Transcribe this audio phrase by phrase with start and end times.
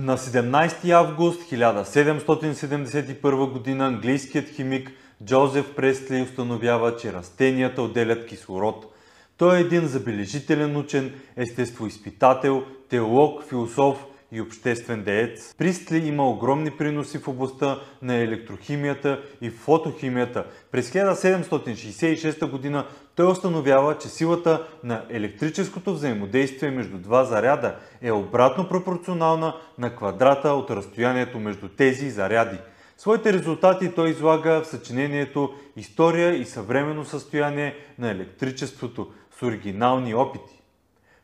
[0.00, 3.84] На 17 август 1771 г.
[3.84, 4.90] английският химик
[5.24, 8.94] Джозеф Пресли установява, че растенията отделят кислород.
[9.36, 15.54] Той е един забележителен учен, естествоизпитател, теолог, философ и обществен деец.
[15.58, 20.44] Пристли има огромни приноси в областта на електрохимията и фотохимията.
[20.72, 22.84] През 1766 г.
[23.14, 30.48] той установява, че силата на електрическото взаимодействие между два заряда е обратно пропорционална на квадрата
[30.48, 32.58] от разстоянието между тези заряди.
[32.96, 40.62] Своите резултати той излага в съчинението История и съвременно състояние на електричеството с оригинални опити.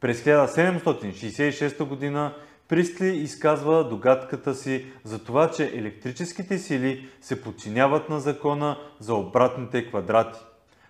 [0.00, 2.34] През 1766 г.
[2.68, 9.86] Пристли изказва догадката си за това, че електрическите сили се подчиняват на закона за обратните
[9.86, 10.40] квадрати.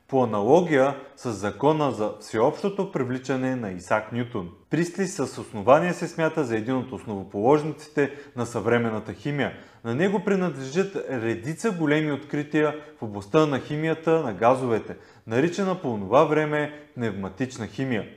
[0.09, 4.51] По аналогия с закона за всеобщото привличане на Исак Нютон.
[4.71, 9.53] Пристли с основание се смята за един от основоположниците на съвременната химия.
[9.85, 16.25] На него принадлежат редица големи открития в областта на химията на газовете, наричана по това
[16.25, 18.09] време пневматична химия.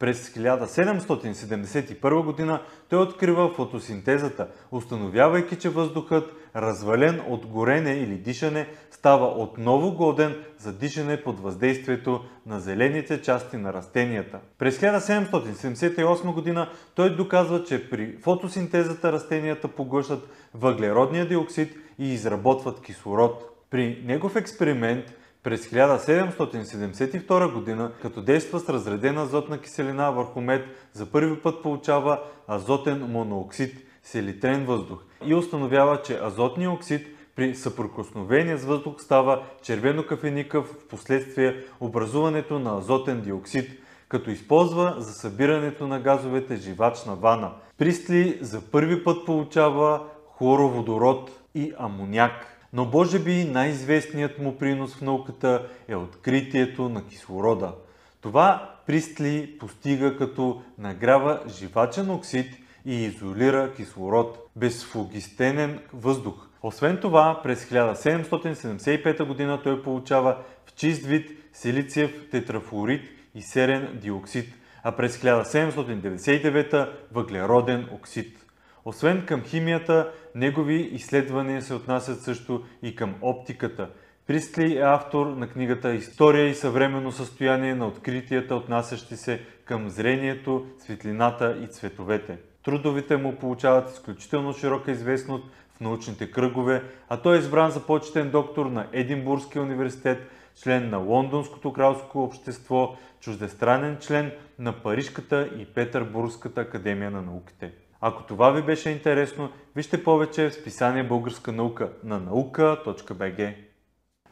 [0.00, 2.60] През 1771 г.
[2.88, 10.72] той открива фотосинтезата, установявайки, че въздухът, развален от горене или дишане, става отново годен за
[10.72, 14.40] дишане под въздействието на зелените части на растенията.
[14.58, 16.68] През 1778 г.
[16.94, 23.64] той доказва, че при фотосинтезата растенията поглъщат въглеродния диоксид и изработват кислород.
[23.70, 25.04] При негов експеримент
[25.42, 32.20] през 1772 г., като действа с разредена азотна киселина върху мед, за първи път получава
[32.48, 40.66] азотен монооксид, селитрен въздух и установява, че азотният оксид при съприкосновение с въздух става червено-кафеникъв
[40.66, 43.70] в последствие образуването на азотен диоксид,
[44.08, 47.52] като използва за събирането на газовете живачна вана.
[47.78, 50.02] Пристли за първи път получава
[50.38, 52.59] хлороводород и амоняк.
[52.72, 57.74] Но може би най-известният му принос в науката е откритието на кислорода.
[58.20, 62.46] Това Пристли постига като нагрява живачен оксид
[62.86, 66.48] и изолира кислород, безфлогистенен въздух.
[66.62, 69.60] Освен това, през 1775 г.
[69.64, 70.36] той получава
[70.66, 73.02] в чист вид силициев тетрафлорид
[73.34, 78.46] и серен диоксид, а през 1799 въглероден оксид.
[78.84, 83.90] Освен към химията, негови изследвания се отнасят също и към оптиката.
[84.26, 90.66] Пристли е автор на книгата История и съвременно състояние на откритията, отнасящи се към зрението,
[90.78, 92.38] светлината и цветовете.
[92.62, 95.44] Трудовите му получават изключително широка известност
[95.76, 100.30] в научните кръгове, а той е избран за почетен доктор на Единбургския университет,
[100.62, 107.72] член на Лондонското кралско общество, чуждестранен член на Парижката и Петербургската академия на науките.
[108.02, 113.54] Ако това ви беше интересно, вижте повече в списание Българска наука на наука.bg.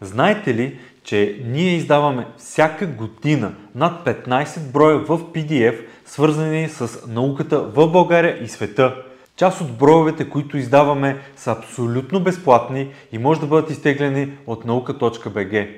[0.00, 7.60] Знаете ли, че ние издаваме всяка година над 15 броя в PDF, свързани с науката
[7.60, 9.04] в България и света?
[9.36, 15.68] Част от броевете, които издаваме, са абсолютно безплатни и може да бъдат изтеглени от наука.bg.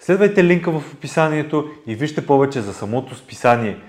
[0.00, 3.76] Следвайте линка в описанието и вижте повече за самото списание–